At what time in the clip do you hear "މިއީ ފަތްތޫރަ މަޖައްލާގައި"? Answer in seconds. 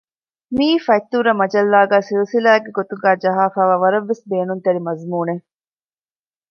0.55-2.07